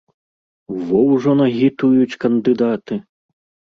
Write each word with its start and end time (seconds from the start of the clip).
Во 0.87 1.03
ўжо 1.11 1.37
наагітуюць 1.43 2.19
кандыдаты! 2.27 2.93